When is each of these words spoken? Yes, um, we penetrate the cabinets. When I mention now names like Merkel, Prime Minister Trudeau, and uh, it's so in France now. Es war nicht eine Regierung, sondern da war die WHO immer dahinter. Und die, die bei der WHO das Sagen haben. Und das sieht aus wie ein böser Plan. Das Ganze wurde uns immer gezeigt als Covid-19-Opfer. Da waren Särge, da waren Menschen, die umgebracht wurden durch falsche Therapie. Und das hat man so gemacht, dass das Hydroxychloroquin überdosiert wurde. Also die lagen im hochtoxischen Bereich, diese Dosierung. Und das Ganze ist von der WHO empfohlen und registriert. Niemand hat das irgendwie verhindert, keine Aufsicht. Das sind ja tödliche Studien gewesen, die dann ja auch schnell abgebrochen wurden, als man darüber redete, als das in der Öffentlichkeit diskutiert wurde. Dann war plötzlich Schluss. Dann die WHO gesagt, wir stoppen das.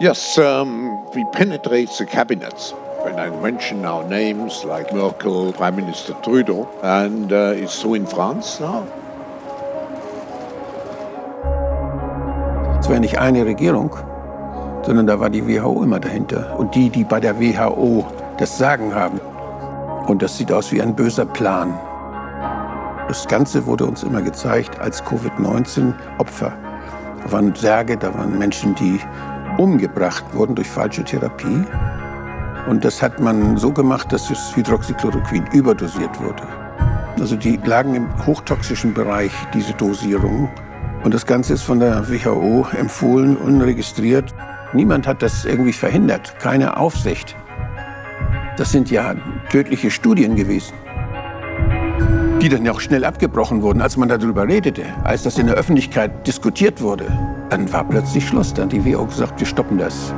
Yes, 0.00 0.38
um, 0.38 1.04
we 1.14 1.24
penetrate 1.30 1.88
the 1.90 2.04
cabinets. 2.04 2.72
When 3.04 3.14
I 3.14 3.30
mention 3.30 3.82
now 3.82 4.02
names 4.08 4.64
like 4.64 4.92
Merkel, 4.92 5.52
Prime 5.52 5.76
Minister 5.76 6.14
Trudeau, 6.14 6.68
and 6.82 7.32
uh, 7.32 7.54
it's 7.54 7.74
so 7.74 7.94
in 7.94 8.04
France 8.04 8.58
now. 8.58 8.84
Es 12.80 12.88
war 12.88 12.98
nicht 12.98 13.18
eine 13.18 13.46
Regierung, 13.46 13.96
sondern 14.82 15.06
da 15.06 15.20
war 15.20 15.30
die 15.30 15.46
WHO 15.46 15.84
immer 15.84 16.00
dahinter. 16.00 16.58
Und 16.58 16.74
die, 16.74 16.90
die 16.90 17.04
bei 17.04 17.20
der 17.20 17.38
WHO 17.38 18.04
das 18.38 18.58
Sagen 18.58 18.92
haben. 18.96 19.20
Und 20.08 20.22
das 20.22 20.36
sieht 20.36 20.50
aus 20.50 20.72
wie 20.72 20.82
ein 20.82 20.96
böser 20.96 21.24
Plan. 21.24 21.72
Das 23.06 23.28
Ganze 23.28 23.64
wurde 23.64 23.86
uns 23.86 24.02
immer 24.02 24.22
gezeigt 24.22 24.80
als 24.80 25.04
Covid-19-Opfer. 25.04 26.52
Da 27.22 27.32
waren 27.32 27.54
Särge, 27.54 27.96
da 27.96 28.12
waren 28.12 28.36
Menschen, 28.36 28.74
die 28.74 28.98
umgebracht 29.58 30.24
wurden 30.32 30.54
durch 30.54 30.68
falsche 30.68 31.04
Therapie. 31.04 31.64
Und 32.68 32.84
das 32.84 33.02
hat 33.02 33.20
man 33.20 33.56
so 33.56 33.72
gemacht, 33.72 34.12
dass 34.12 34.28
das 34.28 34.56
Hydroxychloroquin 34.56 35.46
überdosiert 35.52 36.20
wurde. 36.20 36.42
Also 37.20 37.36
die 37.36 37.58
lagen 37.64 37.94
im 37.94 38.26
hochtoxischen 38.26 38.94
Bereich, 38.94 39.32
diese 39.52 39.72
Dosierung. 39.74 40.48
Und 41.04 41.14
das 41.14 41.26
Ganze 41.26 41.54
ist 41.54 41.62
von 41.62 41.80
der 41.80 42.08
WHO 42.08 42.66
empfohlen 42.78 43.36
und 43.36 43.60
registriert. 43.60 44.34
Niemand 44.72 45.06
hat 45.06 45.22
das 45.22 45.44
irgendwie 45.44 45.72
verhindert, 45.72 46.38
keine 46.40 46.76
Aufsicht. 46.76 47.36
Das 48.56 48.72
sind 48.72 48.90
ja 48.90 49.14
tödliche 49.50 49.90
Studien 49.90 50.36
gewesen, 50.36 50.74
die 52.40 52.48
dann 52.48 52.64
ja 52.64 52.72
auch 52.72 52.80
schnell 52.80 53.04
abgebrochen 53.04 53.62
wurden, 53.62 53.82
als 53.82 53.96
man 53.96 54.08
darüber 54.08 54.46
redete, 54.48 54.84
als 55.02 55.24
das 55.24 55.38
in 55.38 55.46
der 55.46 55.56
Öffentlichkeit 55.56 56.26
diskutiert 56.26 56.80
wurde. 56.80 57.06
Dann 57.50 57.72
war 57.72 57.84
plötzlich 57.84 58.26
Schluss. 58.26 58.54
Dann 58.54 58.68
die 58.68 58.84
WHO 58.84 59.06
gesagt, 59.06 59.38
wir 59.38 59.46
stoppen 59.46 59.78
das. 59.78 60.14